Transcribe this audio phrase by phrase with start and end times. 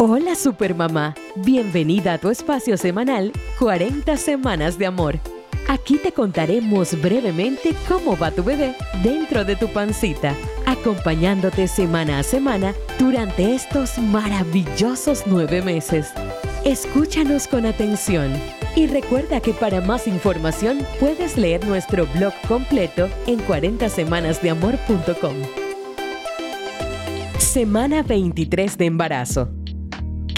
[0.00, 5.18] Hola Supermamá, bienvenida a tu espacio semanal 40 Semanas de Amor.
[5.66, 12.22] Aquí te contaremos brevemente cómo va tu bebé dentro de tu pancita, acompañándote semana a
[12.22, 16.12] semana durante estos maravillosos nueve meses.
[16.64, 18.30] Escúchanos con atención
[18.76, 25.34] y recuerda que para más información puedes leer nuestro blog completo en 40semanasdeamor.com.
[27.40, 29.57] Semana 23 de embarazo.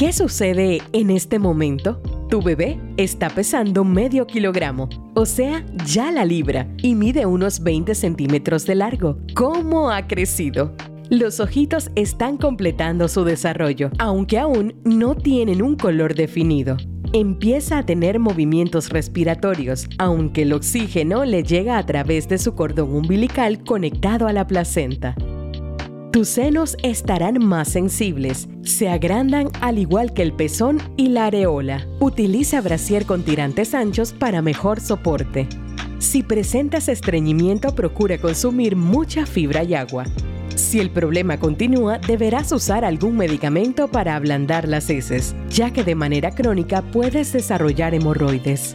[0.01, 2.01] ¿Qué sucede en este momento?
[2.31, 7.95] Tu bebé está pesando medio kilogramo, o sea, ya la libra, y mide unos 20
[7.95, 9.19] centímetros de largo.
[9.35, 10.75] ¿Cómo ha crecido?
[11.11, 16.79] Los ojitos están completando su desarrollo, aunque aún no tienen un color definido.
[17.13, 22.95] Empieza a tener movimientos respiratorios, aunque el oxígeno le llega a través de su cordón
[22.95, 25.15] umbilical conectado a la placenta.
[26.13, 31.87] Tus senos estarán más sensibles, se agrandan al igual que el pezón y la areola.
[32.01, 35.47] Utiliza brasier con tirantes anchos para mejor soporte.
[36.01, 40.05] Si presentas estreñimiento, procura consumir mucha fibra y agua.
[40.57, 45.95] Si el problema continúa, deberás usar algún medicamento para ablandar las heces, ya que de
[45.95, 48.75] manera crónica puedes desarrollar hemorroides.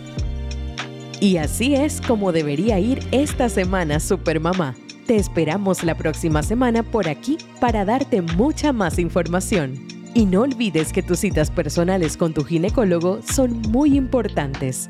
[1.20, 4.74] Y así es como debería ir esta semana Supermamá.
[5.06, 9.88] Te esperamos la próxima semana por aquí para darte mucha más información.
[10.16, 14.90] Y no olvides que tus citas personales con tu ginecólogo son muy importantes.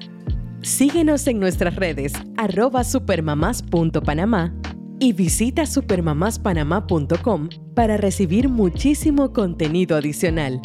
[0.62, 4.54] Síguenos en nuestras redes arroba supermamás.panamá
[5.00, 10.62] y visita supermamáspanamá.com para recibir muchísimo contenido adicional.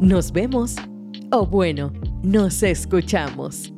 [0.00, 0.76] Nos vemos
[1.32, 1.92] o bueno,
[2.22, 3.72] nos escuchamos.